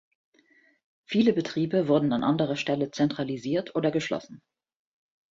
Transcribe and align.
Viele 1.05 1.31
Betriebe 1.31 1.87
wurden 1.87 2.11
an 2.11 2.23
anderer 2.23 2.55
Stelle 2.55 2.89
zentralisiert 2.89 3.75
oder 3.75 3.91
geschlossen. 3.91 4.41